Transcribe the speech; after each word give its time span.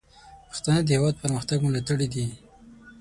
پښتانه 0.49 0.81
د 0.83 0.89
هیواد 0.95 1.13
د 1.17 1.21
پرمختګ 1.23 1.57
ملاتړي 1.61 2.07
دي. 2.13 2.25